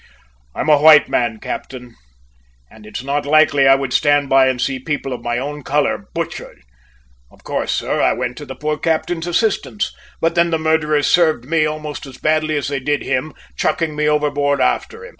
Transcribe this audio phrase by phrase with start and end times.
[0.55, 1.93] "I'm a white man, captain,
[2.71, 6.05] and it's not likely I would stand by and see people of my own colour
[6.15, 6.63] butchered!
[7.29, 11.45] Of course, sir, I went to the poor captain's assistance, but then the murderers served
[11.45, 15.09] me almost as badly as they did him, chucking me overboard after him."